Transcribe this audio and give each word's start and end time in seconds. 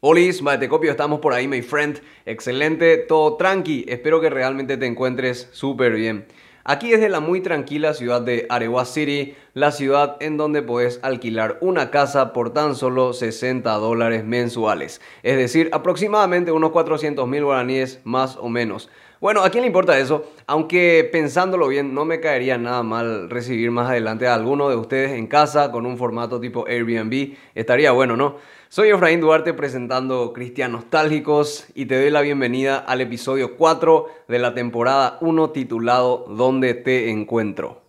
Olis, 0.00 0.40
copio, 0.68 0.92
estamos 0.92 1.18
por 1.18 1.32
ahí, 1.32 1.48
my 1.48 1.60
friend. 1.60 2.00
Excelente, 2.24 2.98
todo 2.98 3.34
tranqui. 3.34 3.84
Espero 3.88 4.20
que 4.20 4.30
realmente 4.30 4.76
te 4.76 4.86
encuentres 4.86 5.48
súper 5.50 5.94
bien. 5.94 6.24
Aquí 6.62 6.90
desde 6.90 7.08
la 7.08 7.18
muy 7.18 7.40
tranquila 7.40 7.92
ciudad 7.94 8.22
de 8.22 8.46
Arewa 8.48 8.84
City, 8.84 9.34
la 9.54 9.72
ciudad 9.72 10.16
en 10.20 10.36
donde 10.36 10.62
puedes 10.62 11.00
alquilar 11.02 11.58
una 11.62 11.90
casa 11.90 12.32
por 12.32 12.52
tan 12.52 12.76
solo 12.76 13.12
60 13.12 13.72
dólares 13.72 14.24
mensuales. 14.24 15.00
Es 15.24 15.36
decir, 15.36 15.68
aproximadamente 15.72 16.52
unos 16.52 16.70
400 16.70 17.26
mil 17.26 17.44
guaraníes 17.44 18.00
más 18.04 18.36
o 18.36 18.48
menos. 18.48 18.88
Bueno, 19.20 19.42
¿a 19.42 19.50
quién 19.50 19.62
le 19.62 19.66
importa 19.66 19.98
eso? 19.98 20.30
Aunque 20.46 21.08
pensándolo 21.10 21.66
bien, 21.66 21.92
no 21.92 22.04
me 22.04 22.20
caería 22.20 22.56
nada 22.56 22.84
mal 22.84 23.28
recibir 23.28 23.72
más 23.72 23.90
adelante 23.90 24.28
a 24.28 24.34
alguno 24.34 24.68
de 24.68 24.76
ustedes 24.76 25.10
en 25.10 25.26
casa 25.26 25.72
con 25.72 25.86
un 25.86 25.98
formato 25.98 26.38
tipo 26.38 26.68
Airbnb. 26.68 27.34
Estaría 27.56 27.90
bueno, 27.90 28.16
¿no? 28.16 28.36
Soy 28.70 28.90
Efraín 28.90 29.22
Duarte 29.22 29.54
presentando 29.54 30.34
Cristianos 30.34 30.82
Nostálgicos 30.82 31.68
y 31.74 31.86
te 31.86 31.98
doy 31.98 32.10
la 32.10 32.20
bienvenida 32.20 32.76
al 32.76 33.00
episodio 33.00 33.56
4 33.56 34.08
de 34.28 34.38
la 34.38 34.52
temporada 34.52 35.16
1 35.22 35.50
titulado 35.52 36.26
¿Dónde 36.28 36.74
te 36.74 37.08
encuentro? 37.08 37.80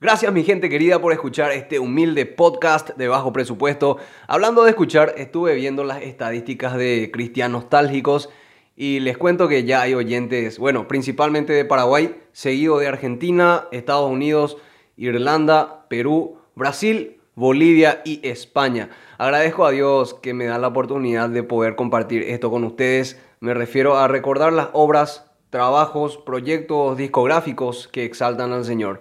Gracias 0.00 0.32
mi 0.32 0.42
gente 0.42 0.68
querida 0.68 1.00
por 1.00 1.12
escuchar 1.12 1.52
este 1.52 1.78
humilde 1.78 2.26
podcast 2.26 2.96
de 2.96 3.06
bajo 3.06 3.32
presupuesto. 3.32 3.98
Hablando 4.26 4.64
de 4.64 4.70
escuchar, 4.70 5.14
estuve 5.16 5.54
viendo 5.54 5.84
las 5.84 6.02
estadísticas 6.02 6.76
de 6.76 7.10
cristianos 7.12 7.62
nostálgicos 7.62 8.28
y 8.76 9.00
les 9.00 9.18
cuento 9.18 9.48
que 9.48 9.64
ya 9.64 9.82
hay 9.82 9.94
oyentes, 9.94 10.58
bueno, 10.58 10.88
principalmente 10.88 11.52
de 11.52 11.64
Paraguay, 11.64 12.16
seguido 12.32 12.78
de 12.78 12.88
Argentina, 12.88 13.68
Estados 13.70 14.10
Unidos, 14.10 14.56
Irlanda, 14.96 15.86
Perú, 15.88 16.38
Brasil, 16.54 17.20
Bolivia 17.34 18.02
y 18.04 18.26
España. 18.26 18.90
Agradezco 19.18 19.64
a 19.64 19.70
Dios 19.70 20.14
que 20.14 20.34
me 20.34 20.46
da 20.46 20.58
la 20.58 20.68
oportunidad 20.68 21.28
de 21.30 21.42
poder 21.42 21.76
compartir 21.76 22.22
esto 22.22 22.50
con 22.50 22.64
ustedes. 22.64 23.20
Me 23.40 23.54
refiero 23.54 23.96
a 23.96 24.08
recordar 24.08 24.52
las 24.52 24.68
obras, 24.72 25.30
trabajos, 25.50 26.18
proyectos 26.18 26.96
discográficos 26.96 27.88
que 27.88 28.04
exaltan 28.04 28.52
al 28.52 28.64
Señor. 28.64 29.00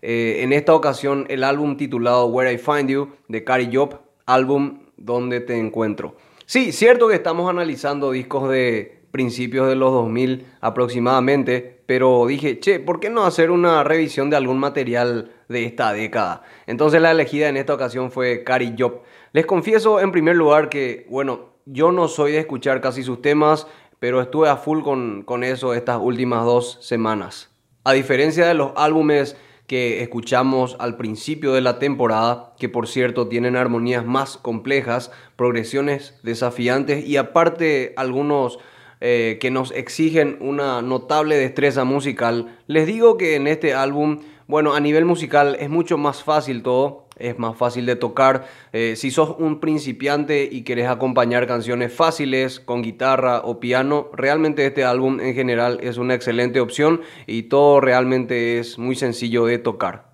Eh, 0.00 0.40
en 0.42 0.52
esta 0.52 0.74
ocasión 0.74 1.26
el 1.28 1.44
álbum 1.44 1.76
titulado 1.76 2.26
Where 2.26 2.52
I 2.52 2.58
Find 2.58 2.88
You 2.88 3.10
de 3.28 3.44
Cary 3.44 3.70
Job, 3.72 4.00
álbum 4.26 4.80
Donde 4.96 5.40
te 5.40 5.58
encuentro. 5.58 6.16
Sí, 6.46 6.72
cierto 6.72 7.08
que 7.08 7.14
estamos 7.14 7.48
analizando 7.48 8.10
discos 8.10 8.48
de 8.50 9.01
principios 9.12 9.68
de 9.68 9.76
los 9.76 9.92
2000 9.92 10.46
aproximadamente, 10.60 11.82
pero 11.86 12.26
dije, 12.26 12.58
che, 12.58 12.80
¿por 12.80 12.98
qué 12.98 13.10
no 13.10 13.24
hacer 13.24 13.52
una 13.52 13.84
revisión 13.84 14.30
de 14.30 14.36
algún 14.36 14.58
material 14.58 15.30
de 15.48 15.66
esta 15.66 15.92
década? 15.92 16.42
Entonces 16.66 17.00
la 17.00 17.12
elegida 17.12 17.48
en 17.48 17.58
esta 17.58 17.74
ocasión 17.74 18.10
fue 18.10 18.42
Cary 18.42 18.74
Job. 18.76 19.02
Les 19.32 19.46
confieso 19.46 20.00
en 20.00 20.10
primer 20.10 20.34
lugar 20.34 20.68
que, 20.70 21.06
bueno, 21.08 21.52
yo 21.66 21.92
no 21.92 22.08
soy 22.08 22.32
de 22.32 22.38
escuchar 22.38 22.80
casi 22.80 23.02
sus 23.02 23.22
temas, 23.22 23.68
pero 24.00 24.20
estuve 24.20 24.48
a 24.48 24.56
full 24.56 24.82
con, 24.82 25.22
con 25.22 25.44
eso 25.44 25.74
estas 25.74 26.00
últimas 26.00 26.44
dos 26.44 26.78
semanas. 26.80 27.50
A 27.84 27.92
diferencia 27.92 28.46
de 28.46 28.54
los 28.54 28.72
álbumes 28.76 29.36
que 29.66 30.02
escuchamos 30.02 30.76
al 30.80 30.96
principio 30.96 31.52
de 31.52 31.60
la 31.60 31.78
temporada, 31.78 32.54
que 32.58 32.68
por 32.68 32.88
cierto 32.88 33.28
tienen 33.28 33.56
armonías 33.56 34.04
más 34.04 34.36
complejas, 34.36 35.12
progresiones 35.36 36.18
desafiantes 36.22 37.06
y 37.06 37.16
aparte 37.16 37.92
algunos 37.96 38.58
eh, 39.04 39.38
que 39.40 39.50
nos 39.50 39.72
exigen 39.72 40.36
una 40.38 40.80
notable 40.80 41.36
destreza 41.36 41.82
musical, 41.82 42.56
les 42.68 42.86
digo 42.86 43.18
que 43.18 43.34
en 43.34 43.48
este 43.48 43.74
álbum, 43.74 44.20
bueno, 44.46 44.74
a 44.74 44.80
nivel 44.80 45.04
musical 45.04 45.56
es 45.58 45.68
mucho 45.68 45.98
más 45.98 46.22
fácil 46.22 46.62
todo, 46.62 47.08
es 47.18 47.36
más 47.36 47.56
fácil 47.56 47.84
de 47.84 47.96
tocar. 47.96 48.46
Eh, 48.72 48.94
si 48.94 49.10
sos 49.10 49.34
un 49.40 49.58
principiante 49.58 50.48
y 50.48 50.62
querés 50.62 50.88
acompañar 50.88 51.48
canciones 51.48 51.92
fáciles 51.92 52.60
con 52.60 52.80
guitarra 52.82 53.40
o 53.40 53.58
piano, 53.58 54.08
realmente 54.12 54.64
este 54.66 54.84
álbum 54.84 55.18
en 55.18 55.34
general 55.34 55.80
es 55.82 55.96
una 55.96 56.14
excelente 56.14 56.60
opción 56.60 57.00
y 57.26 57.42
todo 57.42 57.80
realmente 57.80 58.60
es 58.60 58.78
muy 58.78 58.94
sencillo 58.94 59.46
de 59.46 59.58
tocar. 59.58 60.12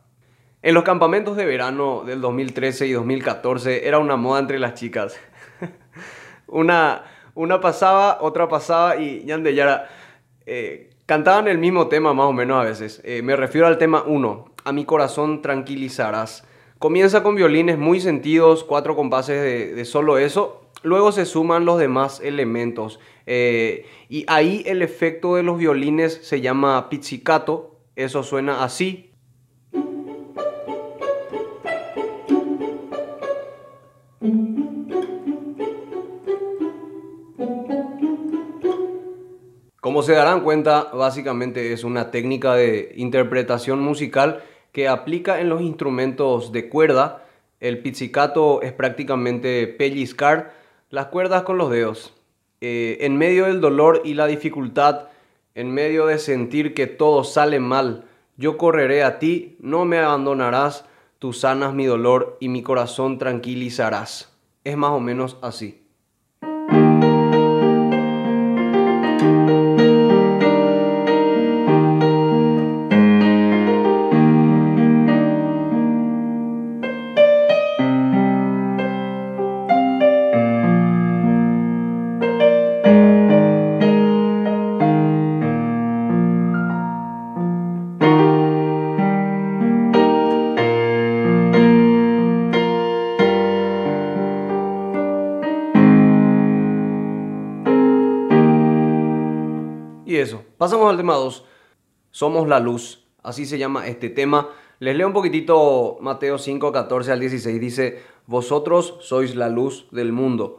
En 0.62 0.72
los 0.72 0.84
campamentos 0.84 1.36
de 1.36 1.44
verano 1.44 2.04
del 2.06 2.22
2013 2.22 2.86
y 2.86 2.92
2014 2.92 3.86
era 3.86 3.98
una 3.98 4.16
moda 4.16 4.40
entre 4.40 4.58
las 4.58 4.72
chicas. 4.72 5.20
una, 6.46 7.04
una 7.38 7.60
pasaba, 7.60 8.18
otra 8.20 8.48
pasaba 8.48 8.96
y 8.96 9.24
Yande 9.24 9.54
Yara 9.54 9.88
eh, 10.44 10.90
cantaban 11.06 11.46
el 11.46 11.58
mismo 11.58 11.86
tema 11.86 12.12
más 12.12 12.26
o 12.26 12.32
menos 12.32 12.60
a 12.60 12.64
veces. 12.64 13.00
Eh, 13.04 13.22
me 13.22 13.36
refiero 13.36 13.68
al 13.68 13.78
tema 13.78 14.02
1, 14.04 14.44
A 14.64 14.72
mi 14.72 14.84
corazón 14.84 15.40
tranquilizarás. 15.40 16.44
Comienza 16.80 17.22
con 17.22 17.36
violines 17.36 17.78
muy 17.78 18.00
sentidos, 18.00 18.64
cuatro 18.64 18.96
compases 18.96 19.76
de, 19.76 19.84
solo 19.84 20.18
eso. 20.18 20.62
Luego 20.82 21.12
se 21.12 21.26
suman 21.26 21.64
los 21.64 21.78
demás 21.78 22.20
elementos. 22.20 22.98
Eh, 23.26 23.86
y 24.08 24.24
ahí 24.26 24.64
el 24.66 24.82
efecto 24.82 25.36
de 25.36 25.44
los 25.44 25.58
violines 25.58 26.14
se 26.22 26.40
llama 26.40 26.88
pizzicato. 26.88 27.76
Eso 27.94 28.24
suena 28.24 28.64
así. 28.64 29.08
Como 39.88 40.02
se 40.02 40.12
darán 40.12 40.42
cuenta, 40.42 40.90
básicamente 40.92 41.72
es 41.72 41.82
una 41.82 42.10
técnica 42.10 42.54
de 42.54 42.92
interpretación 42.96 43.80
musical 43.80 44.42
que 44.70 44.86
aplica 44.86 45.40
en 45.40 45.48
los 45.48 45.62
instrumentos 45.62 46.52
de 46.52 46.68
cuerda. 46.68 47.24
El 47.58 47.78
pizzicato 47.78 48.60
es 48.60 48.74
prácticamente 48.74 49.66
pellizcar 49.66 50.52
las 50.90 51.06
cuerdas 51.06 51.44
con 51.44 51.56
los 51.56 51.70
dedos. 51.70 52.12
Eh, 52.60 52.98
en 53.00 53.16
medio 53.16 53.46
del 53.46 53.62
dolor 53.62 54.02
y 54.04 54.12
la 54.12 54.26
dificultad, 54.26 55.08
en 55.54 55.72
medio 55.72 56.04
de 56.04 56.18
sentir 56.18 56.74
que 56.74 56.86
todo 56.86 57.24
sale 57.24 57.58
mal, 57.58 58.04
yo 58.36 58.58
correré 58.58 59.02
a 59.02 59.18
ti, 59.18 59.56
no 59.58 59.86
me 59.86 60.00
abandonarás, 60.00 60.84
tú 61.18 61.32
sanas 61.32 61.72
mi 61.72 61.86
dolor 61.86 62.36
y 62.40 62.50
mi 62.50 62.62
corazón 62.62 63.16
tranquilizarás. 63.16 64.36
Es 64.64 64.76
más 64.76 64.90
o 64.90 65.00
menos 65.00 65.38
así. 65.40 65.87
Pasamos 100.58 100.90
al 100.90 100.96
tema 100.96 101.14
2. 101.14 101.44
Somos 102.10 102.48
la 102.48 102.58
luz. 102.58 103.06
Así 103.22 103.46
se 103.46 103.58
llama 103.58 103.86
este 103.86 104.10
tema. 104.10 104.48
Les 104.80 104.96
leo 104.96 105.06
un 105.06 105.12
poquitito 105.12 105.98
Mateo 106.00 106.36
5, 106.36 106.72
14 106.72 107.12
al 107.12 107.20
16. 107.20 107.60
Dice, 107.60 108.02
vosotros 108.26 108.96
sois 109.00 109.36
la 109.36 109.50
luz 109.50 109.86
del 109.92 110.10
mundo. 110.10 110.58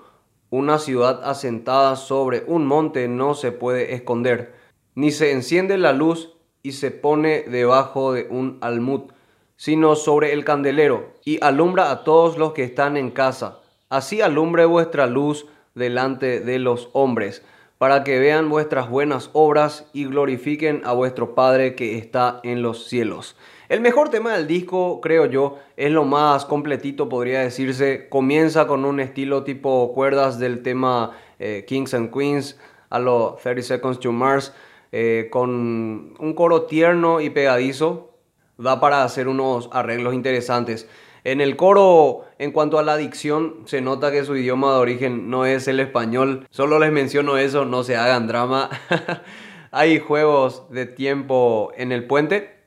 Una 0.52 0.80
ciudad 0.80 1.22
asentada 1.26 1.98
sobre 1.98 2.46
un 2.48 2.66
monte 2.66 3.10
no 3.10 3.34
se 3.34 3.52
puede 3.52 3.94
esconder, 3.94 4.56
ni 4.96 5.12
se 5.12 5.34
enciende 5.34 5.78
la 5.78 5.92
luz 5.92 6.34
y 6.64 6.72
se 6.72 6.92
pone 6.92 7.42
debajo 7.42 8.14
de 8.14 8.26
un 8.30 8.58
almud, 8.62 9.12
sino 9.58 9.98
sobre 9.98 10.32
el 10.32 10.46
candelero, 10.46 11.14
y 11.26 11.44
alumbra 11.44 11.92
a 11.92 12.06
todos 12.06 12.38
los 12.38 12.54
que 12.54 12.64
están 12.64 12.96
en 12.96 13.12
casa. 13.12 13.60
Así 13.90 14.22
alumbre 14.22 14.64
vuestra 14.64 15.08
luz 15.08 15.46
delante 15.76 16.40
de 16.40 16.58
los 16.58 16.90
hombres 16.94 17.44
para 17.80 18.04
que 18.04 18.20
vean 18.20 18.50
vuestras 18.50 18.90
buenas 18.90 19.30
obras 19.32 19.90
y 19.94 20.04
glorifiquen 20.04 20.82
a 20.84 20.92
vuestro 20.92 21.34
Padre 21.34 21.76
que 21.76 21.98
está 21.98 22.42
en 22.44 22.62
los 22.62 22.86
cielos. 22.88 23.38
El 23.70 23.80
mejor 23.80 24.10
tema 24.10 24.34
del 24.34 24.48
disco, 24.48 25.00
creo 25.00 25.26
yo, 25.28 25.60
es 25.78 25.90
lo 25.90 26.04
más 26.04 26.44
completito, 26.44 27.08
podría 27.08 27.40
decirse. 27.40 28.10
Comienza 28.10 28.68
con 28.68 28.84
un 28.84 29.00
estilo 29.00 29.46
tipo 29.46 29.94
cuerdas 29.94 30.40
del 30.40 30.62
tema 30.62 31.12
eh, 31.40 31.64
Kings 31.66 31.94
and 31.94 32.14
Queens 32.14 32.60
a 32.90 33.00
los 33.00 33.38
30 33.38 33.62
Seconds 33.62 34.00
to 34.02 34.12
Mars, 34.12 34.54
eh, 34.92 35.30
con 35.32 36.16
un 36.20 36.34
coro 36.36 36.64
tierno 36.64 37.22
y 37.22 37.30
pegadizo. 37.30 38.18
Da 38.58 38.82
para 38.82 39.06
hacer 39.06 39.30
unos 39.30 39.70
arreglos 39.72 40.14
interesantes. 40.14 40.90
En 41.24 41.42
el 41.42 41.58
coro, 41.58 42.26
en 42.38 42.52
cuanto 42.52 42.80
a 42.80 42.84
la 42.84 42.96
dicción, 42.96 43.58
se 43.66 43.82
nota 43.82 44.12
que 44.12 44.24
su 44.24 44.36
idioma 44.38 44.74
de 44.74 44.80
origen 44.80 45.30
no 45.30 45.46
es 45.46 45.68
el 45.68 45.80
español. 45.80 46.48
Solo 46.50 46.80
les 46.80 46.92
menciono 46.92 47.38
eso, 47.38 47.66
no 47.66 47.84
se 47.84 47.98
hagan 47.98 48.28
drama. 48.28 48.70
Hay 49.72 50.00
juegos 50.00 50.70
de 50.72 50.86
tiempo 50.86 51.72
en 51.76 51.92
el 51.92 52.08
puente. 52.08 52.58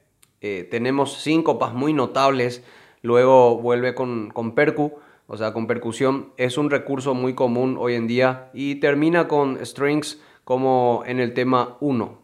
Eh, 0.40 0.69
tenemos 0.70 1.14
síncopas 1.22 1.72
muy 1.72 1.93
notables. 1.93 2.62
Luego 3.00 3.56
vuelve 3.58 3.94
con, 3.94 4.31
con 4.31 4.55
percu, 4.55 4.93
o 5.26 5.37
sea, 5.37 5.52
con 5.52 5.66
percusión. 5.66 6.32
Es 6.37 6.58
un 6.58 6.70
recurso 6.70 7.14
muy 7.14 7.34
común 7.34 7.76
hoy 7.78 7.94
en 7.94 8.06
día. 8.06 8.50
Y 8.52 8.76
termina 8.76 9.28
con 9.28 9.64
strings 9.64 10.20
como 10.44 11.05
en 11.06 11.20
el 11.20 11.32
tema 11.32 11.78
1. 11.81 12.19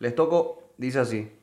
Les 0.00 0.14
toco, 0.14 0.70
dice 0.76 0.98
así. 0.98 1.35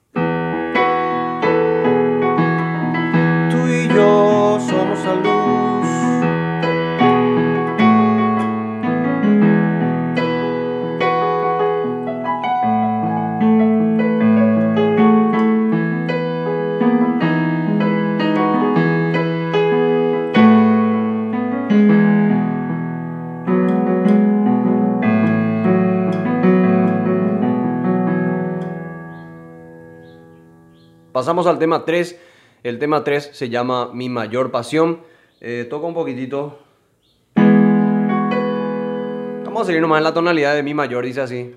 Pasamos 31.13 31.45
al 31.45 31.59
tema 31.59 31.85
3. 31.85 32.19
El 32.63 32.79
tema 32.79 33.03
3 33.03 33.29
se 33.33 33.49
llama 33.49 33.91
Mi 33.93 34.09
mayor 34.09 34.49
pasión. 34.49 35.01
Eh, 35.41 35.67
toca 35.69 35.85
un 35.85 35.93
poquitito. 35.93 36.57
Vamos 39.45 39.61
a 39.61 39.65
seguir 39.65 39.81
nomás 39.81 39.99
en 39.99 40.05
la 40.05 40.13
tonalidad 40.15 40.55
de 40.55 40.63
Mi 40.63 40.73
mayor, 40.73 41.05
dice 41.05 41.21
así. 41.21 41.55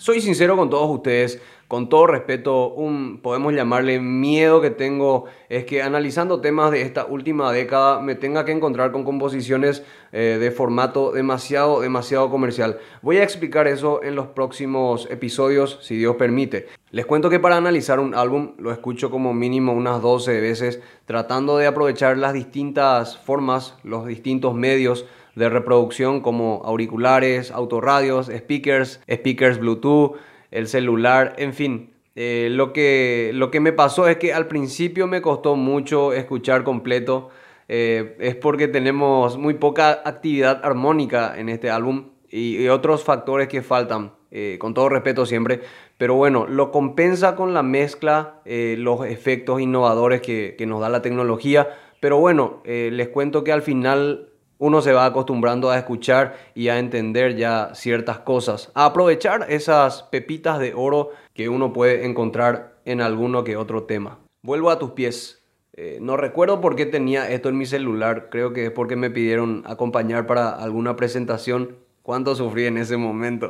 Soy 0.00 0.22
sincero 0.22 0.56
con 0.56 0.70
todos 0.70 0.88
ustedes, 0.88 1.42
con 1.68 1.90
todo 1.90 2.06
respeto, 2.06 2.72
un, 2.72 3.20
podemos 3.20 3.52
llamarle 3.52 4.00
miedo 4.00 4.62
que 4.62 4.70
tengo, 4.70 5.26
es 5.50 5.66
que 5.66 5.82
analizando 5.82 6.40
temas 6.40 6.70
de 6.70 6.80
esta 6.80 7.04
última 7.04 7.52
década 7.52 8.00
me 8.00 8.14
tenga 8.14 8.46
que 8.46 8.52
encontrar 8.52 8.92
con 8.92 9.04
composiciones 9.04 9.84
eh, 10.12 10.38
de 10.40 10.50
formato 10.52 11.12
demasiado, 11.12 11.82
demasiado 11.82 12.30
comercial. 12.30 12.78
Voy 13.02 13.18
a 13.18 13.22
explicar 13.22 13.68
eso 13.68 14.02
en 14.02 14.14
los 14.14 14.28
próximos 14.28 15.06
episodios, 15.10 15.78
si 15.82 15.98
Dios 15.98 16.16
permite. 16.16 16.68
Les 16.92 17.04
cuento 17.04 17.28
que 17.28 17.38
para 17.38 17.58
analizar 17.58 18.00
un 18.00 18.14
álbum 18.14 18.54
lo 18.58 18.72
escucho 18.72 19.10
como 19.10 19.34
mínimo 19.34 19.74
unas 19.74 20.00
12 20.00 20.40
veces, 20.40 20.80
tratando 21.04 21.58
de 21.58 21.66
aprovechar 21.66 22.16
las 22.16 22.32
distintas 22.32 23.18
formas, 23.18 23.74
los 23.84 24.06
distintos 24.06 24.54
medios 24.54 25.04
de 25.40 25.48
reproducción 25.48 26.20
como 26.20 26.60
auriculares, 26.66 27.50
autorradios, 27.50 28.26
speakers, 28.26 29.00
speakers 29.10 29.58
Bluetooth, 29.58 30.16
el 30.50 30.68
celular, 30.68 31.34
en 31.38 31.54
fin. 31.54 31.90
Eh, 32.14 32.48
lo, 32.50 32.74
que, 32.74 33.30
lo 33.32 33.50
que 33.50 33.60
me 33.60 33.72
pasó 33.72 34.06
es 34.06 34.18
que 34.18 34.34
al 34.34 34.48
principio 34.48 35.06
me 35.06 35.22
costó 35.22 35.56
mucho 35.56 36.12
escuchar 36.12 36.62
completo. 36.62 37.30
Eh, 37.68 38.16
es 38.20 38.34
porque 38.36 38.68
tenemos 38.68 39.38
muy 39.38 39.54
poca 39.54 40.02
actividad 40.04 40.60
armónica 40.62 41.38
en 41.38 41.48
este 41.48 41.70
álbum 41.70 42.10
y, 42.28 42.68
otros 42.68 43.02
factores 43.02 43.48
que 43.48 43.62
faltan, 43.62 44.12
eh, 44.30 44.58
con 44.60 44.74
todo 44.74 44.90
respeto 44.90 45.24
siempre. 45.24 45.62
Pero 45.96 46.16
bueno, 46.16 46.46
lo 46.46 46.70
compensa 46.70 47.34
con 47.34 47.54
la 47.54 47.62
mezcla, 47.62 48.42
los 48.44 49.06
efectos 49.06 49.60
innovadores 49.60 50.20
que, 50.20 50.54
que, 50.58 50.66
nos 50.66 50.80
da 50.80 50.90
la 50.90 51.00
tecnología. 51.00 51.68
Pero 52.00 52.18
bueno, 52.18 52.62
les 52.64 53.08
cuento 53.08 53.44
que 53.44 53.52
al 53.52 53.62
final 53.62 54.29
uno 54.60 54.82
se 54.82 54.92
va 54.92 55.06
acostumbrando 55.06 55.70
a 55.70 55.78
escuchar 55.78 56.36
y 56.54 56.68
a 56.68 56.78
entender 56.78 57.34
ya 57.34 57.70
ciertas 57.74 58.18
cosas, 58.18 58.70
a 58.74 58.84
aprovechar 58.84 59.46
esas 59.48 60.02
pepitas 60.04 60.58
de 60.58 60.74
oro 60.74 61.10
que 61.32 61.48
uno 61.48 61.72
puede 61.72 62.04
encontrar 62.04 62.76
en 62.84 63.00
alguno 63.00 63.42
que 63.42 63.56
otro 63.56 63.84
tema. 63.84 64.18
Vuelvo 64.42 64.70
a 64.70 64.78
tus 64.78 64.90
pies. 64.90 65.42
Eh, 65.72 65.98
no 66.02 66.18
recuerdo 66.18 66.60
por 66.60 66.76
qué 66.76 66.84
tenía 66.84 67.30
esto 67.30 67.48
en 67.48 67.56
mi 67.56 67.64
celular, 67.64 68.28
creo 68.30 68.52
que 68.52 68.66
es 68.66 68.70
porque 68.70 68.96
me 68.96 69.08
pidieron 69.08 69.62
acompañar 69.66 70.26
para 70.26 70.50
alguna 70.50 70.94
presentación. 70.94 71.76
¿Cuánto 72.02 72.34
sufrí 72.34 72.66
en 72.66 72.76
ese 72.76 72.98
momento? 72.98 73.48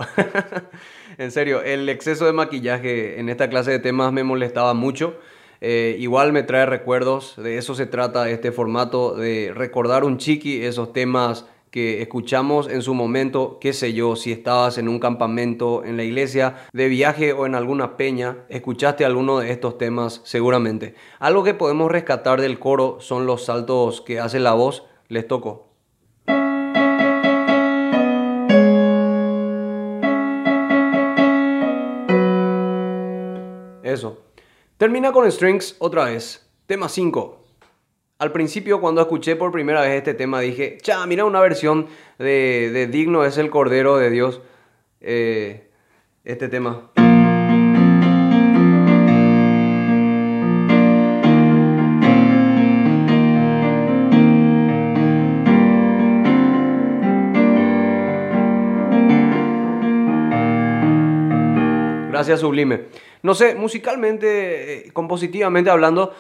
en 1.19 1.31
serio, 1.33 1.63
el 1.63 1.89
exceso 1.89 2.27
de 2.27 2.33
maquillaje 2.33 3.19
en 3.19 3.29
esta 3.29 3.49
clase 3.49 3.73
de 3.73 3.79
temas 3.81 4.13
me 4.13 4.23
molestaba 4.23 4.75
mucho. 4.75 5.17
Eh, 5.61 5.97
igual 5.99 6.33
me 6.33 6.43
trae 6.43 6.65
recuerdos, 6.65 7.35
de 7.37 7.59
eso 7.59 7.75
se 7.75 7.87
trata 7.87 8.31
este 8.31 8.51
formato, 8.51 9.15
de 9.15 9.53
recordar 9.55 10.05
un 10.05 10.17
chiqui, 10.17 10.65
esos 10.65 10.93
temas 10.95 11.47
que 11.71 12.03
escuchamos 12.03 12.69
en 12.69 12.83
su 12.83 12.95
momento, 12.95 13.59
qué 13.61 13.73
sé 13.73 13.93
yo, 13.93 14.17
si 14.17 14.33
estabas 14.33 14.79
en 14.79 14.89
un 14.89 14.99
campamento, 14.99 15.85
en 15.85 15.97
la 15.97 16.03
iglesia, 16.03 16.67
de 16.73 16.89
viaje 16.89 17.33
o 17.33 17.47
en 17.47 17.55
alguna 17.55 17.97
peña, 17.97 18.39
escuchaste 18.49 19.05
alguno 19.05 19.39
de 19.39 19.53
estos 19.53 19.79
temas 19.79 20.23
seguramente. 20.25 20.95
Algo 21.19 21.45
que 21.45 21.55
podemos 21.55 21.93
rescatar 21.93 22.41
del 22.41 22.59
coro 22.59 22.97
son 23.01 23.27
los 23.27 23.45
saltos 23.45 24.01
que 24.01 24.19
hace 24.19 24.41
la 24.41 24.55
voz, 24.55 24.85
les 25.09 25.29
toco. 25.29 25.69
Eso. 33.83 34.30
Termina 34.81 35.13
con 35.13 35.31
strings 35.31 35.77
otra 35.79 36.07
vez. 36.07 36.51
Tema 36.65 36.89
5. 36.89 37.45
Al 38.19 38.33
principio 38.33 38.81
cuando 38.81 39.03
escuché 39.03 39.37
por 39.37 39.53
primera 39.53 39.83
vez 39.83 39.91
este 39.99 40.15
tema 40.15 40.41
dije, 40.41 40.79
cha, 40.81 41.05
mira 41.05 41.27
una 41.27 41.39
versión 41.41 41.87
de, 42.17 42.89
Digno 42.91 43.27
es 43.27 43.37
el 43.37 43.51
Cordero 43.51 43.99
de 43.99 44.09
Dios. 44.09 44.41
Eh, 45.03 45.69
este 46.25 46.49
tema. 46.49 46.91
Gracias, 62.21 62.41
Sublime. 62.41 62.87
No 63.23 63.35
sé, 63.35 63.55
musicalmente, 63.55 64.89
eh, 64.89 64.93
compositivamente 64.93 65.71
hablando, 65.71 66.13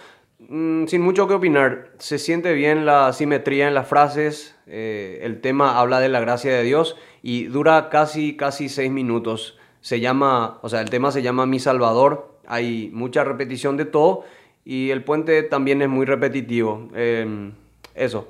mm, 0.48 0.86
sin 0.86 1.02
mucho 1.02 1.26
que 1.26 1.34
opinar, 1.34 1.92
se 1.98 2.18
siente 2.18 2.52
bien 2.52 2.86
la 2.86 3.12
simetría 3.12 3.68
en 3.68 3.74
las 3.74 3.88
frases, 3.88 4.56
eh, 4.66 5.20
el 5.22 5.40
tema 5.40 5.78
habla 5.78 6.00
de 6.00 6.08
la 6.08 6.20
gracia 6.20 6.52
de 6.54 6.62
Dios 6.62 6.96
y 7.22 7.44
dura 7.44 7.88
casi, 7.88 8.36
casi 8.36 8.68
seis 8.68 8.90
minutos. 8.90 9.58
Se 9.80 10.00
llama, 10.00 10.58
o 10.62 10.68
sea, 10.68 10.80
el 10.80 10.90
tema 10.90 11.10
se 11.10 11.22
llama 11.22 11.46
Mi 11.46 11.58
Salvador, 11.58 12.38
hay 12.46 12.90
mucha 12.92 13.24
repetición 13.24 13.76
de 13.76 13.86
todo 13.86 14.24
y 14.64 14.90
el 14.90 15.04
puente 15.04 15.42
también 15.42 15.82
es 15.82 15.88
muy 15.88 16.06
repetitivo. 16.06 16.88
Em, 16.94 17.52
eso. 17.94 18.28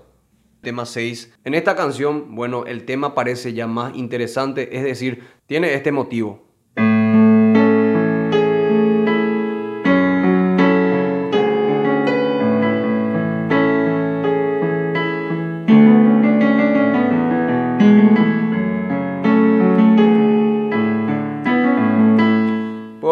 Tema 0.63 0.85
6. 0.85 1.33
En 1.45 1.55
esta 1.55 1.75
canción, 1.75 2.35
bueno, 2.35 2.67
el 2.67 2.85
tema 2.85 3.15
parece 3.15 3.55
ya 3.55 3.67
más 3.67 3.97
interesante, 3.97 4.77
es 4.77 4.85
decir, 4.85 5.25
tiene 5.47 5.73
este 5.73 5.91
motivo. 5.91 6.50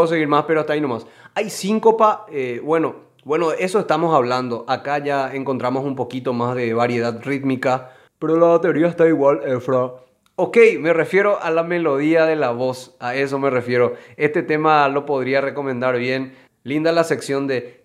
Seguir 0.08 0.28
más, 0.28 0.44
pero 0.44 0.60
hasta 0.60 0.72
ahí 0.72 0.80
nomás. 0.80 1.06
Hay 1.34 1.50
síncopa, 1.50 2.26
eh, 2.30 2.60
bueno, 2.64 2.96
bueno, 3.24 3.52
eso 3.52 3.78
estamos 3.78 4.14
hablando. 4.14 4.64
Acá 4.68 4.98
ya 4.98 5.34
encontramos 5.34 5.84
un 5.84 5.94
poquito 5.94 6.32
más 6.32 6.56
de 6.56 6.74
variedad 6.74 7.20
rítmica, 7.22 7.92
pero 8.18 8.36
la 8.36 8.46
batería 8.46 8.88
está 8.88 9.06
igual, 9.06 9.40
Efra. 9.44 9.92
Ok, 10.36 10.56
me 10.80 10.92
refiero 10.92 11.40
a 11.42 11.50
la 11.50 11.62
melodía 11.62 12.24
de 12.24 12.36
la 12.36 12.50
voz, 12.50 12.96
a 13.00 13.14
eso 13.14 13.38
me 13.38 13.50
refiero. 13.50 13.94
Este 14.16 14.42
tema 14.42 14.88
lo 14.88 15.04
podría 15.04 15.40
recomendar 15.40 15.98
bien. 15.98 16.34
Linda 16.64 16.92
la 16.92 17.04
sección 17.04 17.46
de... 17.46 17.82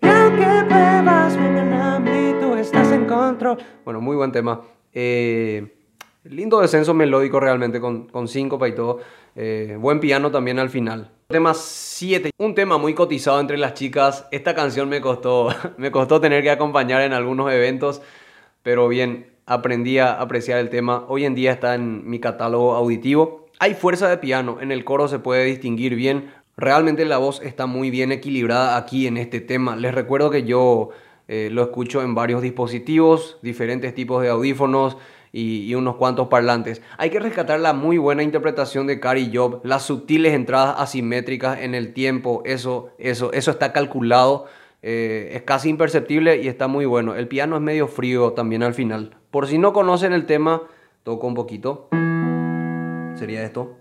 Bueno, 3.84 4.02
muy 4.02 4.16
buen 4.16 4.32
tema. 4.32 4.62
Eh, 4.94 5.68
Lindo 6.26 6.62
descenso 6.62 6.94
melódico 6.94 7.40
realmente 7.40 7.82
con, 7.82 8.08
con 8.08 8.30
síncopa 8.30 8.68
y 8.70 8.76
todo. 8.76 9.00
Eh, 9.36 9.78
buen 9.78 10.00
piano 10.00 10.32
también 10.32 10.58
al 10.58 10.70
final. 10.70 11.12
Tema 11.34 11.56
7. 11.56 12.30
Un 12.38 12.54
tema 12.54 12.78
muy 12.78 12.94
cotizado 12.94 13.40
entre 13.40 13.58
las 13.58 13.74
chicas. 13.74 14.28
Esta 14.30 14.54
canción 14.54 14.88
me 14.88 15.02
costó, 15.02 15.50
me 15.78 15.90
costó 15.90 16.22
tener 16.22 16.44
que 16.44 16.52
acompañar 16.52 17.02
en 17.02 17.12
algunos 17.12 17.52
eventos. 17.52 18.04
Pero 18.62 18.88
bien, 18.88 19.32
aprendí 19.48 19.98
a 19.98 20.14
apreciar 20.22 20.60
el 20.60 20.70
tema. 20.70 21.06
Hoy 21.08 21.26
en 21.26 21.34
día 21.34 21.52
está 21.52 21.74
en 21.74 22.08
mi 22.08 22.20
catálogo 22.20 22.76
auditivo. 22.76 23.48
Hay 23.58 23.74
fuerza 23.74 24.08
de 24.10 24.20
piano. 24.20 24.60
En 24.62 24.72
el 24.72 24.86
coro 24.86 25.08
se 25.08 25.18
puede 25.18 25.44
distinguir 25.46 25.96
bien. 25.96 26.32
Realmente 26.56 27.04
la 27.04 27.18
voz 27.18 27.42
está 27.42 27.66
muy 27.66 27.90
bien 27.90 28.12
equilibrada 28.12 28.78
aquí 28.78 29.08
en 29.08 29.18
este 29.18 29.42
tema. 29.42 29.76
Les 29.76 29.96
recuerdo 29.96 30.30
que 30.30 30.44
yo 30.44 30.92
eh, 31.28 31.50
lo 31.52 31.64
escucho 31.64 32.04
en 32.04 32.14
varios 32.14 32.44
dispositivos, 32.44 33.40
diferentes 33.42 33.96
tipos 33.96 34.22
de 34.22 34.30
audífonos 34.30 34.98
y, 35.34 35.74
unos 35.74 35.96
cuantos 35.96 36.28
parlantes. 36.28 36.82
Hay 36.98 37.10
que 37.10 37.20
rescatar 37.20 37.60
la 37.60 37.74
muy 37.74 37.98
buena 37.98 38.24
interpretación 38.24 38.88
de 38.88 39.00
Cary 39.00 39.32
Job, 39.34 39.62
las 39.64 39.84
sutiles 39.84 40.34
entradas 40.34 40.76
asimétricas 40.78 41.60
en 41.60 41.76
el 41.76 41.94
tiempo, 41.94 42.44
eso, 42.46 42.92
eso, 43.00 43.34
eso 43.34 43.52
está 43.52 43.74
calculado, 43.74 44.46
eh, 44.84 45.32
es 45.34 45.42
casi 45.42 45.70
imperceptible 45.70 46.42
y 46.42 46.48
está 46.48 46.68
muy 46.68 46.86
bueno. 46.86 47.16
El 47.16 47.28
piano 47.28 47.56
es 47.56 47.62
medio 47.62 47.88
frío 47.88 48.34
también 48.34 48.62
al 48.62 48.76
final. 48.76 49.18
Por 49.32 49.48
si 49.48 49.58
no 49.58 49.74
conocen 49.74 50.14
el 50.14 50.26
tema, 50.28 50.62
toco 51.02 51.26
un 51.26 51.34
poquito. 51.34 51.90
Sería 53.16 53.44
esto. 53.44 53.78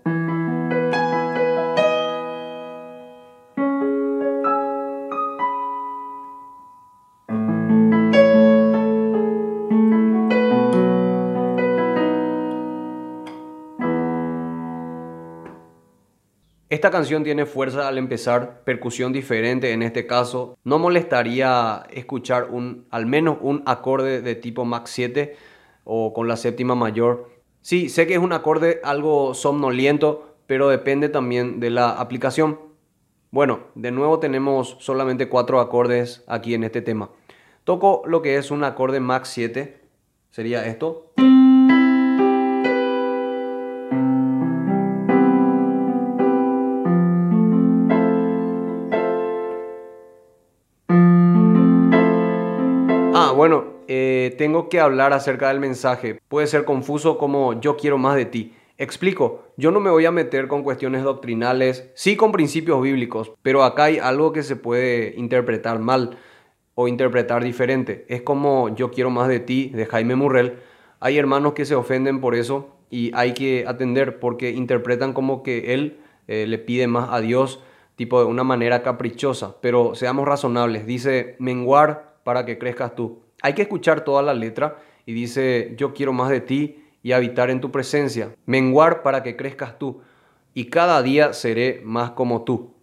Esta 16.83 16.91
canción 16.91 17.23
tiene 17.23 17.45
fuerza 17.45 17.87
al 17.87 17.97
empezar, 17.97 18.61
percusión 18.65 19.13
diferente 19.13 19.71
en 19.71 19.83
este 19.83 20.05
caso. 20.05 20.57
No 20.65 20.79
molestaría 20.79 21.83
escuchar 21.89 22.49
un, 22.51 22.87
al 22.89 23.05
menos 23.05 23.37
un 23.39 23.63
acorde 23.65 24.21
de 24.21 24.35
tipo 24.35 24.65
Max 24.65 24.91
7 24.91 25.33
o 25.85 26.11
con 26.11 26.27
la 26.27 26.35
séptima 26.35 26.75
mayor. 26.75 27.29
Sí, 27.61 27.87
sé 27.87 28.05
que 28.05 28.15
es 28.15 28.19
un 28.19 28.33
acorde 28.33 28.81
algo 28.83 29.33
somnoliento, 29.33 30.35
pero 30.45 30.67
depende 30.67 31.07
también 31.07 31.61
de 31.61 31.69
la 31.69 31.91
aplicación. 31.91 32.59
Bueno, 33.31 33.61
de 33.75 33.91
nuevo 33.91 34.19
tenemos 34.19 34.75
solamente 34.81 35.29
cuatro 35.29 35.61
acordes 35.61 36.25
aquí 36.27 36.53
en 36.53 36.65
este 36.65 36.81
tema. 36.81 37.11
Toco 37.63 38.01
lo 38.05 38.21
que 38.21 38.35
es 38.35 38.51
un 38.51 38.61
acorde 38.65 38.99
Max 38.99 39.29
7, 39.29 39.79
sería 40.31 40.65
esto. 40.65 41.13
Tengo 54.37 54.69
que 54.69 54.79
hablar 54.79 55.13
acerca 55.13 55.47
del 55.47 55.59
mensaje. 55.59 56.19
Puede 56.27 56.47
ser 56.47 56.65
confuso 56.65 57.17
como 57.17 57.59
yo 57.59 57.77
quiero 57.77 57.97
más 57.97 58.15
de 58.15 58.25
ti. 58.25 58.53
Explico, 58.77 59.45
yo 59.55 59.71
no 59.71 59.79
me 59.79 59.89
voy 59.89 60.05
a 60.05 60.11
meter 60.11 60.47
con 60.47 60.63
cuestiones 60.63 61.03
doctrinales, 61.03 61.91
sí 61.93 62.15
con 62.15 62.31
principios 62.31 62.81
bíblicos, 62.81 63.31
pero 63.41 63.63
acá 63.63 63.85
hay 63.85 63.99
algo 63.99 64.33
que 64.33 64.43
se 64.43 64.55
puede 64.55 65.13
interpretar 65.15 65.79
mal 65.79 66.17
o 66.75 66.87
interpretar 66.87 67.43
diferente. 67.43 68.05
Es 68.09 68.23
como 68.23 68.75
yo 68.75 68.91
quiero 68.91 69.09
más 69.09 69.27
de 69.27 69.39
ti, 69.39 69.69
de 69.69 69.85
Jaime 69.85 70.15
Murrell. 70.15 70.57
Hay 70.99 71.17
hermanos 71.17 71.53
que 71.53 71.65
se 71.65 71.75
ofenden 71.75 72.19
por 72.19 72.35
eso 72.35 72.75
y 72.89 73.11
hay 73.13 73.33
que 73.33 73.65
atender 73.67 74.19
porque 74.19 74.51
interpretan 74.51 75.13
como 75.13 75.43
que 75.43 75.73
él 75.73 75.99
eh, 76.27 76.45
le 76.47 76.57
pide 76.57 76.87
más 76.87 77.09
a 77.11 77.21
Dios, 77.21 77.61
tipo 77.95 78.19
de 78.19 78.25
una 78.25 78.43
manera 78.43 78.83
caprichosa. 78.83 79.57
Pero 79.61 79.95
seamos 79.95 80.27
razonables, 80.27 80.85
dice 80.85 81.35
menguar 81.39 82.17
para 82.23 82.45
que 82.45 82.57
crezcas 82.57 82.95
tú. 82.95 83.22
Hay 83.43 83.53
que 83.53 83.61
escuchar 83.63 84.05
toda 84.05 84.21
la 84.21 84.33
letra 84.33 84.77
y 85.05 85.11
dice, 85.11 85.73
yo 85.77 85.93
quiero 85.93 86.13
más 86.13 86.29
de 86.29 86.39
ti 86.39 86.81
y 87.03 87.11
habitar 87.11 87.49
en 87.49 87.59
tu 87.59 87.71
presencia, 87.71 88.33
menguar 88.45 89.03
para 89.03 89.21
que 89.21 89.35
crezcas 89.35 89.77
tú, 89.77 89.99
y 90.53 90.65
cada 90.65 91.03
día 91.03 91.33
seré 91.33 91.81
más 91.83 92.11
como 92.11 92.43
tú. 92.45 92.73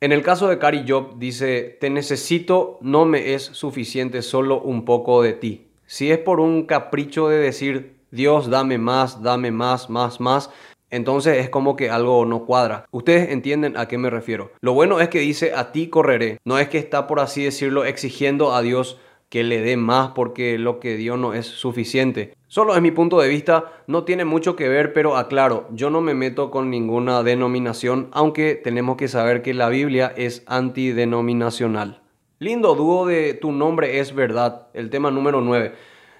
En 0.00 0.10
el 0.10 0.22
caso 0.22 0.48
de 0.48 0.58
Cari 0.58 0.84
Job 0.88 1.16
dice, 1.18 1.78
te 1.80 1.90
necesito, 1.90 2.78
no 2.80 3.04
me 3.04 3.34
es 3.34 3.42
suficiente 3.44 4.22
solo 4.22 4.60
un 4.60 4.84
poco 4.84 5.22
de 5.22 5.32
ti. 5.34 5.68
Si 5.86 6.10
es 6.10 6.18
por 6.18 6.40
un 6.40 6.64
capricho 6.64 7.28
de 7.28 7.38
decir, 7.38 8.00
Dios, 8.10 8.50
dame 8.50 8.78
más, 8.78 9.22
dame 9.22 9.52
más, 9.52 9.88
más, 9.90 10.18
más, 10.18 10.50
entonces 10.90 11.36
es 11.36 11.50
como 11.50 11.76
que 11.76 11.88
algo 11.88 12.24
no 12.26 12.46
cuadra. 12.46 12.84
Ustedes 12.90 13.30
entienden 13.30 13.76
a 13.76 13.86
qué 13.86 13.96
me 13.96 14.10
refiero. 14.10 14.50
Lo 14.60 14.72
bueno 14.72 14.98
es 14.98 15.08
que 15.08 15.20
dice, 15.20 15.52
a 15.54 15.70
ti 15.70 15.86
correré. 15.86 16.38
No 16.44 16.58
es 16.58 16.68
que 16.68 16.78
está, 16.78 17.06
por 17.06 17.20
así 17.20 17.44
decirlo, 17.44 17.84
exigiendo 17.84 18.52
a 18.52 18.62
Dios 18.62 18.98
que 19.30 19.44
le 19.44 19.62
dé 19.62 19.76
más 19.78 20.10
porque 20.10 20.58
lo 20.58 20.80
que 20.80 20.96
dio 20.96 21.16
no 21.16 21.32
es 21.32 21.46
suficiente. 21.46 22.34
Solo 22.48 22.74
es 22.74 22.82
mi 22.82 22.90
punto 22.90 23.20
de 23.20 23.28
vista, 23.28 23.72
no 23.86 24.02
tiene 24.02 24.24
mucho 24.24 24.56
que 24.56 24.68
ver, 24.68 24.92
pero 24.92 25.16
aclaro, 25.16 25.68
yo 25.70 25.88
no 25.88 26.00
me 26.00 26.14
meto 26.14 26.50
con 26.50 26.68
ninguna 26.68 27.22
denominación, 27.22 28.08
aunque 28.10 28.56
tenemos 28.56 28.96
que 28.96 29.06
saber 29.06 29.40
que 29.40 29.54
la 29.54 29.68
Biblia 29.68 30.12
es 30.16 30.42
antidenominacional. 30.46 32.02
Lindo 32.40 32.74
dúo 32.74 33.06
de 33.06 33.34
Tu 33.34 33.52
nombre 33.52 34.00
es 34.00 34.14
verdad, 34.14 34.66
el 34.74 34.90
tema 34.90 35.12
número 35.12 35.40
9. 35.40 35.74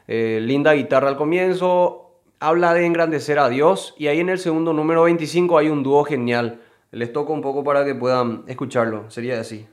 Eh, 0.06 0.38
linda 0.40 0.72
guitarra 0.74 1.08
al 1.08 1.16
comienzo, 1.16 2.20
habla 2.38 2.74
de 2.74 2.86
engrandecer 2.86 3.40
a 3.40 3.48
Dios 3.48 3.94
y 3.98 4.06
ahí 4.06 4.20
en 4.20 4.28
el 4.28 4.38
segundo 4.38 4.72
número 4.72 5.02
25 5.02 5.58
hay 5.58 5.68
un 5.68 5.82
dúo 5.82 6.04
genial. 6.04 6.60
Les 6.92 7.12
toco 7.12 7.32
un 7.32 7.40
poco 7.40 7.64
para 7.64 7.84
que 7.84 7.94
puedan 7.96 8.44
escucharlo, 8.46 9.10
sería 9.10 9.40
así. 9.40 9.66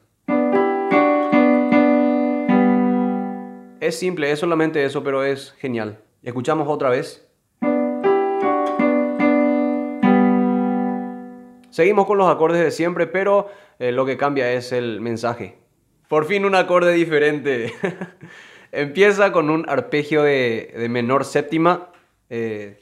Es 3.79 3.99
simple, 3.99 4.31
es 4.31 4.39
solamente 4.39 4.83
eso, 4.83 5.03
pero 5.03 5.23
es 5.23 5.53
genial. 5.59 5.99
Escuchamos 6.23 6.67
otra 6.67 6.89
vez. 6.89 7.27
Seguimos 11.69 12.07
con 12.07 12.17
los 12.17 12.27
acordes 12.27 12.59
de 12.63 12.71
siempre, 12.71 13.05
pero 13.05 13.49
eh, 13.77 13.91
lo 13.91 14.03
que 14.07 14.17
cambia 14.17 14.51
es 14.51 14.71
el 14.71 14.99
mensaje. 14.99 15.59
Por 16.09 16.25
fin 16.25 16.45
un 16.45 16.55
acorde 16.55 16.91
diferente. 16.93 17.71
Empieza 18.71 19.31
con 19.31 19.51
un 19.51 19.69
arpegio 19.69 20.23
de, 20.23 20.87
menor 20.89 21.23
séptima. 21.23 21.91
Eh, 22.31 22.79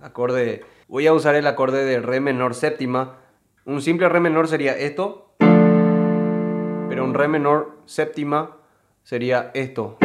acorde. 0.00 0.64
Voy 0.88 1.06
a 1.06 1.12
usar 1.12 1.34
el 1.34 1.46
acorde 1.46 1.84
de 1.84 2.00
re 2.00 2.20
menor 2.20 2.54
séptima. 2.54 3.18
Un 3.66 3.82
simple 3.82 4.08
re 4.08 4.20
menor 4.20 4.48
sería 4.48 4.74
esto. 4.74 5.34
Pero 5.38 7.04
un 7.04 7.12
re 7.12 7.28
menor 7.28 7.76
séptima 7.84 8.56
sería 9.02 9.50
esto. 9.52 9.98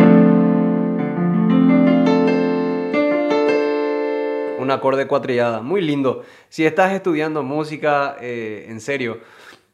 Un 4.65 4.72
acorde 4.72 5.07
cuatrillada, 5.07 5.62
muy 5.62 5.81
lindo. 5.81 6.24
Si 6.50 6.65
estás 6.65 6.91
estudiando 6.91 7.43
música, 7.43 8.17
eh, 8.19 8.65
en 8.67 8.81
serio, 8.81 9.19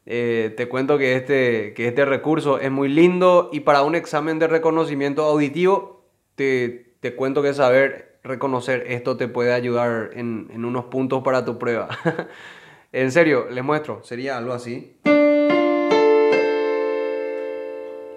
eh, 0.06 0.52
te 0.56 0.68
cuento 0.68 0.98
que 0.98 1.16
este, 1.16 1.74
que 1.74 1.88
este 1.88 2.04
recurso 2.04 2.58
es 2.60 2.70
muy 2.70 2.88
lindo 2.88 3.50
y 3.52 3.60
para 3.60 3.82
un 3.82 3.94
examen 3.94 4.38
de 4.38 4.46
reconocimiento 4.46 5.24
auditivo, 5.24 6.04
te, 6.34 6.94
te 7.00 7.14
cuento 7.14 7.42
que 7.42 7.54
saber 7.54 8.18
reconocer 8.22 8.84
esto 8.86 9.16
te 9.16 9.26
puede 9.26 9.52
ayudar 9.52 10.10
en, 10.14 10.48
en 10.52 10.64
unos 10.64 10.84
puntos 10.84 11.22
para 11.22 11.44
tu 11.44 11.58
prueba. 11.58 11.88
en 12.92 13.10
serio, 13.10 13.48
les 13.50 13.64
muestro, 13.64 14.02
sería 14.04 14.36
algo 14.38 14.52
así. 14.52 14.96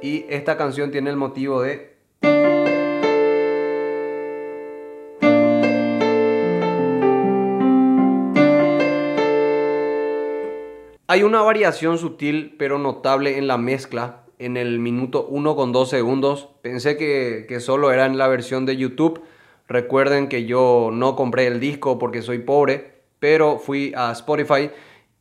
Y 0.02 0.26
esta 0.30 0.58
canción 0.58 0.92
tiene 0.92 1.10
el 1.10 1.16
motivo 1.16 1.62
de 1.62 1.96
Hay 11.16 11.24
una 11.24 11.42
variación 11.42 11.98
sutil 11.98 12.58
pero 12.60 12.78
notable 12.78 13.38
en 13.38 13.48
la 13.48 13.58
mezcla 13.58 14.26
en 14.38 14.58
el 14.58 14.80
minuto 14.80 15.26
1 15.30 15.56
con 15.56 15.72
2 15.72 15.90
segundos. 15.90 16.50
Pensé 16.62 16.98
que, 16.98 17.46
que, 17.48 17.62
solo 17.62 17.94
era 17.94 18.06
en 18.06 18.18
la 18.18 18.28
versión 18.28 18.66
de 18.66 18.76
YouTube. 18.76 19.22
Recuerden 19.66 20.28
que 20.28 20.44
yo 20.44 20.90
no 20.92 21.16
compré 21.16 21.48
el 21.48 21.62
disco 21.62 21.98
porque 22.00 22.22
soy 22.22 22.40
pobre, 22.40 23.04
pero 23.20 23.60
fui 23.60 23.94
a 23.96 24.12
Spotify 24.12 24.72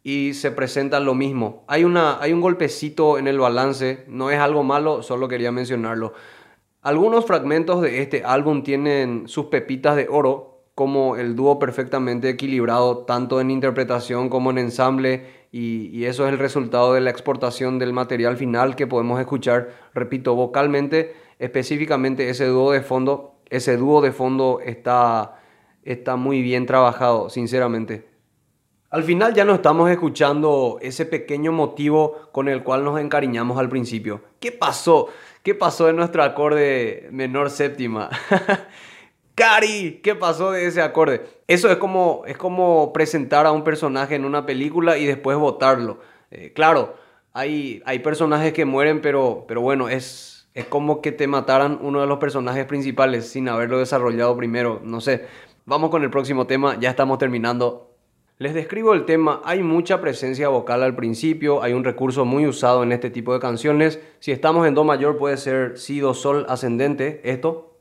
y 0.03 0.35
se 0.35 0.51
presenta 0.51 0.99
lo 0.99 1.15
mismo. 1.15 1.63
Hay, 1.69 1.85
una, 1.85 2.21
hay 2.21 2.33
un 2.33 2.41
golpecito 2.41 3.17
en 3.17 3.29
el 3.29 3.39
balance, 3.39 4.05
no 4.09 4.33
es 4.33 4.41
algo 4.41 4.65
malo, 4.65 5.05
solo 5.05 5.29
quería 5.29 5.53
mencionarlo. 5.53 6.13
Algunos 6.83 7.25
fragmentos 7.25 7.81
de 7.83 8.03
este 8.03 8.25
álbum 8.25 8.65
tienen 8.65 9.29
sus 9.29 9.45
pepitas 9.45 9.95
de 9.95 10.09
oro, 10.11 10.55
como 10.75 11.15
el 11.15 11.37
dúo 11.37 11.61
perfectamente 11.61 12.29
equilibrado 12.31 13.05
tanto 13.05 13.41
en 13.41 13.53
interpretación 13.53 14.29
como 14.29 14.51
en 14.51 14.59
ensamble 14.59 15.44
y, 15.57 16.05
eso 16.05 16.27
es 16.27 16.33
el 16.33 16.41
resultado 16.41 16.95
de 16.95 17.01
la 17.01 17.11
exportación 17.11 17.79
del 17.79 17.93
material 17.93 18.37
final 18.37 18.75
que 18.75 18.89
podemos 18.89 19.21
escuchar, 19.21 19.71
repito, 19.95 20.35
vocalmente, 20.35 21.15
específicamente 21.39 22.29
ese 22.29 22.47
dúo 22.47 22.73
de 22.73 22.83
fondo, 22.83 23.37
ese 23.51 23.77
dúo 23.77 24.01
de 24.01 24.11
fondo 24.11 24.59
está 24.65 25.39
está 25.85 26.17
muy 26.17 26.43
bien 26.43 26.67
trabajado, 26.67 27.31
sinceramente. 27.31 28.09
Al 28.91 29.05
final 29.05 29.35
ya 29.35 29.45
no 29.45 29.55
estamos 29.55 29.91
escuchando 29.91 30.79
ese 30.81 31.07
pequeño 31.07 31.53
motivo 31.53 32.31
con 32.33 32.49
el 32.49 32.65
cual 32.65 32.83
nos 32.83 32.99
encariñamos 33.01 33.59
al 33.59 33.69
principio. 33.69 34.23
¿Qué 34.41 34.51
pasó? 34.51 35.09
¿Qué 35.45 35.55
pasó 35.55 35.89
en 35.89 35.97
nuestro 35.97 36.25
acorde 36.25 37.09
menor 37.13 37.51
séptima? 37.51 38.11
Cari, 39.35 40.01
¿qué 40.03 40.15
pasó 40.15 40.53
de 40.53 40.67
ese 40.67 40.81
acorde? 40.81 41.23
Eso 41.49 41.69
es 41.71 41.77
como, 41.79 42.23
es 42.27 42.37
como 42.37 42.93
presentar 42.93 43.47
a 43.47 43.53
un 43.53 43.65
personaje 43.65 44.15
en 44.15 44.25
una 44.25 44.47
película 44.47 44.97
y 44.97 45.07
después 45.07 45.37
votarlo. 45.37 45.99
Eh, 46.31 46.53
claro, 46.53 46.95
hay, 47.33 47.83
hay 47.85 47.99
personajes 47.99 48.53
que 48.53 48.65
mueren, 48.65 49.01
pero, 49.01 49.45
pero 49.49 49.61
bueno, 49.61 49.89
es, 49.89 50.49
es 50.55 50.67
como 50.67 51.03
que 51.03 51.11
te 51.11 51.27
mataran 51.27 51.81
uno 51.83 52.01
de 52.01 52.07
los 52.07 52.19
personajes 52.19 52.65
principales 52.65 53.29
sin 53.29 53.49
haberlo 53.49 53.81
desarrollado 53.81 54.37
primero. 54.37 54.81
No 54.85 55.01
sé. 55.01 55.27
Vamos 55.67 55.91
con 55.91 56.05
el 56.05 56.11
próximo 56.11 56.47
tema, 56.47 56.79
ya 56.79 56.91
estamos 56.91 57.19
terminando. 57.19 57.91
Les 58.39 58.55
describo 58.55 58.95
el 58.95 59.05
tema, 59.05 59.41
hay 59.45 59.63
mucha 59.63 60.01
presencia 60.01 60.49
vocal 60.49 60.83
al 60.83 60.95
principio, 60.95 61.63
hay 61.63 61.73
un 61.73 61.85
recurso 61.85 62.25
muy 62.25 62.47
usado 62.47 62.83
en 62.83 62.93
este 62.93 63.11
tipo 63.11 63.33
de 63.33 63.41
canciones. 63.41 64.01
Si 64.21 64.31
estamos 64.31 64.67
en 64.67 64.75
Do 64.75 64.85
mayor 64.85 65.17
puede 65.17 65.37
ser 65.37 65.79
Si, 65.79 66.01
Do, 66.01 66.15
Sol 66.15 66.47
ascendente, 66.49 67.21
esto. 67.25 67.74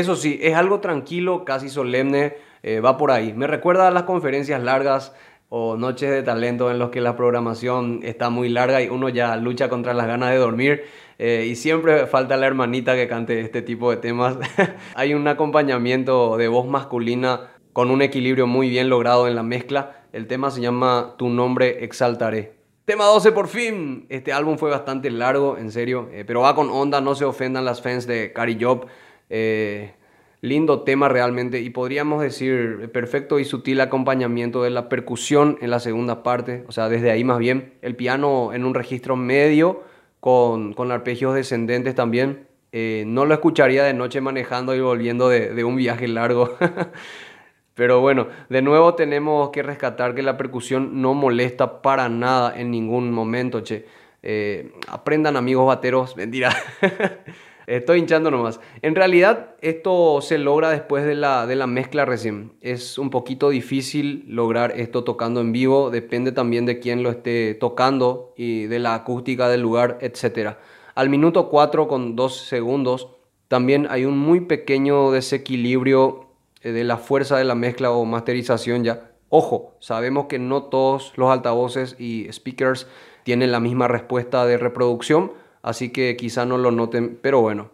Eso 0.00 0.16
sí, 0.16 0.38
es 0.40 0.54
algo 0.54 0.80
tranquilo, 0.80 1.44
casi 1.44 1.68
solemne, 1.68 2.36
eh, 2.62 2.80
va 2.80 2.96
por 2.96 3.10
ahí. 3.10 3.34
Me 3.34 3.46
recuerda 3.46 3.86
a 3.86 3.90
las 3.90 4.04
conferencias 4.04 4.62
largas 4.62 5.14
o 5.50 5.76
noches 5.76 6.10
de 6.10 6.22
talento 6.22 6.70
en 6.70 6.78
los 6.78 6.88
que 6.88 7.02
la 7.02 7.16
programación 7.16 8.00
está 8.02 8.30
muy 8.30 8.48
larga 8.48 8.80
y 8.80 8.88
uno 8.88 9.10
ya 9.10 9.36
lucha 9.36 9.68
contra 9.68 9.92
las 9.92 10.06
ganas 10.06 10.30
de 10.30 10.36
dormir 10.38 10.84
eh, 11.18 11.46
y 11.50 11.54
siempre 11.54 12.06
falta 12.06 12.38
la 12.38 12.46
hermanita 12.46 12.94
que 12.94 13.08
cante 13.08 13.40
este 13.40 13.60
tipo 13.60 13.90
de 13.90 13.98
temas. 13.98 14.38
Hay 14.94 15.12
un 15.12 15.28
acompañamiento 15.28 16.38
de 16.38 16.48
voz 16.48 16.66
masculina 16.66 17.50
con 17.74 17.90
un 17.90 18.00
equilibrio 18.00 18.46
muy 18.46 18.70
bien 18.70 18.88
logrado 18.88 19.28
en 19.28 19.34
la 19.34 19.42
mezcla. 19.42 20.06
El 20.14 20.26
tema 20.26 20.50
se 20.50 20.62
llama 20.62 21.14
Tu 21.18 21.28
nombre 21.28 21.84
exaltaré. 21.84 22.54
Tema 22.86 23.04
12 23.04 23.32
por 23.32 23.48
fin. 23.48 24.06
Este 24.08 24.32
álbum 24.32 24.56
fue 24.56 24.70
bastante 24.70 25.10
largo, 25.10 25.58
en 25.58 25.70
serio, 25.70 26.08
eh, 26.10 26.24
pero 26.26 26.40
va 26.40 26.54
con 26.54 26.70
onda, 26.70 27.02
no 27.02 27.14
se 27.14 27.26
ofendan 27.26 27.66
las 27.66 27.82
fans 27.82 28.06
de 28.06 28.32
Cari 28.32 28.56
Job. 28.58 28.86
Eh, 29.30 29.94
lindo 30.42 30.82
tema 30.82 31.08
realmente 31.08 31.60
y 31.60 31.70
podríamos 31.70 32.22
decir 32.22 32.90
perfecto 32.92 33.38
y 33.38 33.44
sutil 33.44 33.80
acompañamiento 33.80 34.62
de 34.62 34.70
la 34.70 34.88
percusión 34.88 35.58
en 35.60 35.70
la 35.70 35.80
segunda 35.80 36.22
parte, 36.22 36.64
o 36.66 36.72
sea, 36.72 36.88
desde 36.88 37.10
ahí 37.10 37.24
más 37.24 37.38
bien, 37.38 37.74
el 37.82 37.94
piano 37.94 38.52
en 38.52 38.64
un 38.64 38.74
registro 38.74 39.16
medio 39.16 39.82
con, 40.20 40.74
arpegios 40.90 41.34
descendentes 41.34 41.94
también. 41.94 42.46
Eh, 42.72 43.04
no 43.06 43.24
lo 43.24 43.34
escucharía 43.34 43.82
de 43.84 43.94
noche 43.94 44.20
manejando 44.20 44.74
y 44.76 44.80
volviendo 44.80 45.28
de, 45.28 45.52
de 45.54 45.64
un 45.64 45.76
viaje 45.76 46.06
largo. 46.08 46.56
Pero 47.74 48.00
bueno, 48.00 48.28
de 48.48 48.62
nuevo 48.62 48.94
tenemos 48.94 49.50
que 49.50 49.62
rescatar 49.62 50.14
que 50.14 50.22
la 50.22 50.36
percusión 50.36 51.00
no 51.00 51.14
molesta 51.14 51.80
para 51.82 52.08
nada 52.08 52.52
en 52.58 52.70
ningún 52.70 53.10
momento, 53.10 53.60
che. 53.60 53.86
Eh, 54.22 54.72
aprendan 54.86 55.36
amigos 55.36 55.66
bateros, 55.66 56.14
mentira. 56.16 56.54
Estoy 57.70 58.00
hinchando 58.00 58.32
nomás. 58.32 58.58
En 58.82 58.96
realidad, 58.96 59.54
esto 59.60 60.20
se 60.22 60.38
logra 60.38 60.70
después 60.70 61.04
de 61.04 61.14
la, 61.14 61.46
de 61.46 61.54
la 61.54 61.68
mezcla 61.68 62.04
recién. 62.04 62.54
Es 62.60 62.98
un 62.98 63.10
poquito 63.10 63.48
difícil 63.48 64.24
lograr 64.26 64.72
esto 64.76 65.04
tocando 65.04 65.40
en 65.40 65.52
vivo. 65.52 65.90
Depende 65.90 66.32
también 66.32 66.66
de 66.66 66.80
quién 66.80 67.04
lo 67.04 67.10
esté 67.10 67.54
tocando 67.54 68.34
y 68.36 68.66
de 68.66 68.80
la 68.80 68.96
acústica 68.96 69.48
del 69.48 69.60
lugar, 69.60 69.98
etc. 70.00 70.56
Al 70.96 71.10
minuto 71.10 71.48
4 71.48 71.86
con 71.86 72.16
2 72.16 72.36
segundos, 72.36 73.10
también 73.46 73.86
hay 73.88 74.04
un 74.04 74.18
muy 74.18 74.40
pequeño 74.40 75.12
desequilibrio 75.12 76.26
eh, 76.62 76.72
de 76.72 76.82
la 76.82 76.96
fuerza 76.96 77.38
de 77.38 77.44
la 77.44 77.54
mezcla 77.54 77.92
o 77.92 78.04
masterización 78.04 78.82
ya. 78.82 79.12
Ojo, 79.28 79.76
sabemos 79.78 80.26
que 80.26 80.40
no 80.40 80.64
todos 80.64 81.12
los 81.14 81.30
altavoces 81.30 81.94
y 82.00 82.26
speakers 82.32 82.88
tienen 83.22 83.52
la 83.52 83.60
misma 83.60 83.86
respuesta 83.86 84.44
de 84.44 84.58
reproducción 84.58 85.30
así 85.62 85.90
que 85.90 86.16
quizá 86.16 86.44
no 86.44 86.58
lo 86.58 86.70
noten, 86.70 87.18
pero 87.20 87.40
bueno. 87.40 87.70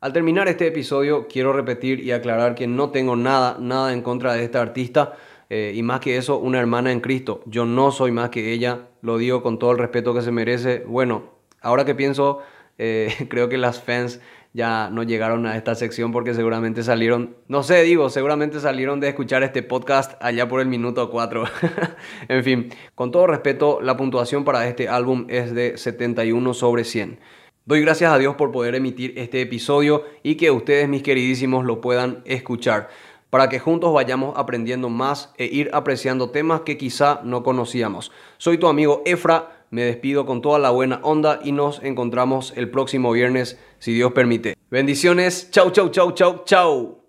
Al 0.00 0.12
terminar 0.12 0.46
este 0.46 0.66
episodio 0.66 1.26
quiero 1.26 1.52
repetir 1.52 2.00
y 2.00 2.12
aclarar 2.12 2.54
que 2.54 2.66
no 2.66 2.90
tengo 2.90 3.16
nada, 3.16 3.56
nada 3.58 3.92
en 3.92 4.02
contra 4.02 4.34
de 4.34 4.44
esta 4.44 4.60
artista 4.60 5.16
eh, 5.48 5.72
y 5.74 5.82
más 5.82 6.00
que 6.00 6.16
eso, 6.16 6.38
una 6.38 6.58
hermana 6.58 6.92
en 6.92 7.00
Cristo. 7.00 7.42
Yo 7.46 7.64
no 7.64 7.90
soy 7.90 8.12
más 8.12 8.30
que 8.30 8.52
ella, 8.52 8.88
lo 9.00 9.18
digo 9.18 9.42
con 9.42 9.58
todo 9.58 9.72
el 9.72 9.78
respeto 9.78 10.12
que 10.14 10.22
se 10.22 10.32
merece. 10.32 10.84
Bueno, 10.86 11.30
ahora 11.60 11.84
que 11.84 11.94
pienso, 11.94 12.40
eh, 12.78 13.12
creo 13.30 13.48
que 13.48 13.58
las 13.58 13.80
fans 13.80 14.20
ya 14.56 14.88
no 14.90 15.02
llegaron 15.02 15.44
a 15.44 15.54
esta 15.54 15.74
sección 15.74 16.12
porque 16.12 16.32
seguramente 16.32 16.82
salieron, 16.82 17.36
no 17.46 17.62
sé, 17.62 17.82
digo, 17.82 18.08
seguramente 18.08 18.58
salieron 18.58 19.00
de 19.00 19.10
escuchar 19.10 19.42
este 19.42 19.62
podcast 19.62 20.14
allá 20.18 20.48
por 20.48 20.62
el 20.62 20.66
minuto 20.66 21.10
4. 21.10 21.44
en 22.28 22.42
fin, 22.42 22.68
con 22.94 23.10
todo 23.10 23.26
respeto, 23.26 23.80
la 23.82 23.98
puntuación 23.98 24.44
para 24.44 24.66
este 24.66 24.88
álbum 24.88 25.26
es 25.28 25.54
de 25.54 25.76
71 25.76 26.54
sobre 26.54 26.84
100. 26.84 27.20
Doy 27.66 27.82
gracias 27.82 28.10
a 28.10 28.16
Dios 28.16 28.36
por 28.36 28.50
poder 28.50 28.74
emitir 28.74 29.12
este 29.18 29.42
episodio 29.42 30.04
y 30.22 30.36
que 30.36 30.50
ustedes, 30.50 30.88
mis 30.88 31.02
queridísimos, 31.02 31.66
lo 31.66 31.82
puedan 31.82 32.22
escuchar 32.24 32.88
para 33.28 33.50
que 33.50 33.58
juntos 33.58 33.92
vayamos 33.92 34.38
aprendiendo 34.38 34.88
más 34.88 35.34
e 35.36 35.44
ir 35.44 35.68
apreciando 35.74 36.30
temas 36.30 36.62
que 36.62 36.78
quizá 36.78 37.20
no 37.24 37.42
conocíamos. 37.42 38.10
Soy 38.38 38.56
tu 38.56 38.68
amigo 38.68 39.02
Efra 39.04 39.55
me 39.70 39.82
despido 39.82 40.26
con 40.26 40.42
toda 40.42 40.58
la 40.58 40.70
buena 40.70 41.00
onda 41.02 41.40
y 41.42 41.52
nos 41.52 41.82
encontramos 41.82 42.52
el 42.56 42.70
próximo 42.70 43.12
viernes, 43.12 43.58
si 43.78 43.94
Dios 43.94 44.12
permite. 44.12 44.56
Bendiciones, 44.70 45.50
chau, 45.50 45.70
chau, 45.70 45.88
chau, 45.90 46.12
chau, 46.12 46.44
chau. 46.44 47.05